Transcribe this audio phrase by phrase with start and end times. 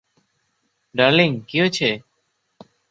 [0.95, 1.87] Darling কি হয়েছে?